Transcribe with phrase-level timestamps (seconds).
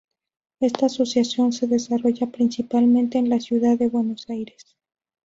[0.59, 4.75] Esta asociación se desarrolla principalmente en la Ciudad de Buenos Aires.